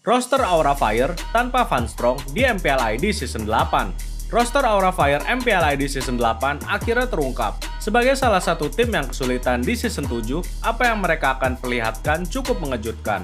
[0.00, 4.32] roster Aura Fire tanpa Van Strong di MPL ID Season 8.
[4.32, 7.60] Roster Aura Fire MPL ID Season 8 akhirnya terungkap.
[7.76, 12.56] Sebagai salah satu tim yang kesulitan di Season 7, apa yang mereka akan perlihatkan cukup
[12.64, 13.20] mengejutkan.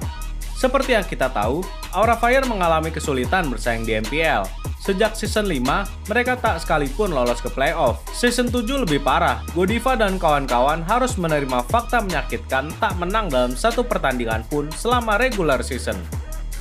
[0.56, 1.64] Seperti yang kita tahu,
[1.96, 4.44] Aura Fire mengalami kesulitan bersaing di MPL.
[4.80, 8.00] Sejak season 5, mereka tak sekalipun lolos ke playoff.
[8.12, 13.84] Season 7 lebih parah, Godiva dan kawan-kawan harus menerima fakta menyakitkan tak menang dalam satu
[13.84, 15.98] pertandingan pun selama regular season.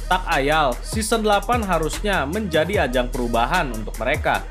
[0.05, 4.45] Tak ayal, season 8 harusnya menjadi ajang perubahan untuk mereka.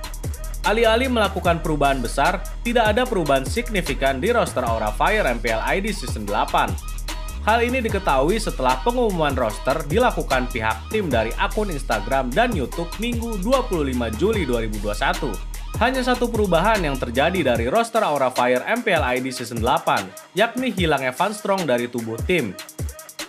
[0.66, 6.27] Alih-alih melakukan perubahan besar, tidak ada perubahan signifikan di roster Aura Fire MPL ID season
[6.27, 6.74] 8.
[7.46, 13.38] Hal ini diketahui setelah pengumuman roster dilakukan pihak tim dari akun Instagram dan YouTube Minggu
[13.38, 15.55] 25 Juli 2021.
[15.78, 21.14] Hanya satu perubahan yang terjadi dari roster Aura Fire MPL ID Season 8, yakni hilangnya
[21.14, 22.56] Van Strong dari tubuh tim.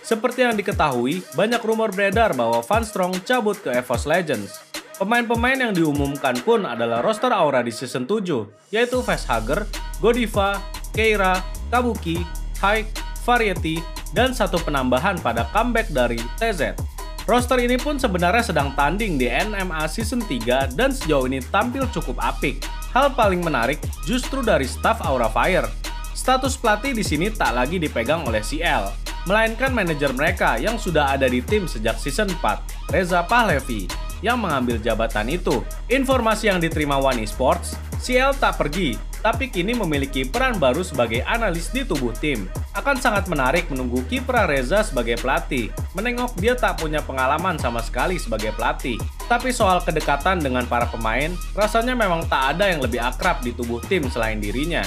[0.06, 4.54] Seperti yang diketahui, banyak rumor beredar bahwa Van Strong cabut ke EVOS Legends.
[5.02, 9.66] Pemain-pemain yang diumumkan pun adalah roster Aura di season 7, yaitu Facehugger,
[9.98, 10.62] Godiva,
[10.94, 11.42] Keira,
[11.74, 12.22] Kabuki,
[12.62, 12.94] Hike,
[13.26, 13.82] Variety,
[14.14, 16.78] dan satu penambahan pada comeback dari TZ.
[17.26, 22.22] Roster ini pun sebenarnya sedang tanding di NMA Season 3 dan sejauh ini tampil cukup
[22.22, 22.62] apik.
[22.94, 25.66] Hal paling menarik justru dari staff Aura Fire.
[26.14, 31.26] Status pelatih di sini tak lagi dipegang oleh CL, melainkan manajer mereka yang sudah ada
[31.26, 33.90] di tim sejak season 4, Reza Pahlevi,
[34.24, 35.60] yang mengambil jabatan itu.
[35.92, 38.94] Informasi yang diterima One Esports, CL tak pergi,
[39.26, 42.46] tapi kini memiliki peran baru sebagai analis di tubuh tim.
[42.78, 45.74] Akan sangat menarik menunggu kiprah Reza sebagai pelatih.
[45.98, 48.94] Menengok dia tak punya pengalaman sama sekali sebagai pelatih.
[49.26, 53.82] Tapi soal kedekatan dengan para pemain, rasanya memang tak ada yang lebih akrab di tubuh
[53.90, 54.86] tim selain dirinya.